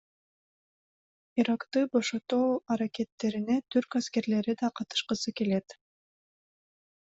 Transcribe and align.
Иракты 1.43 1.83
бошотуу 1.97 2.41
аракеттерине 2.77 3.59
түрк 3.77 4.01
аскерлери 4.03 4.59
да 4.65 4.73
катышкысы 4.81 5.39
келет. 5.43 5.81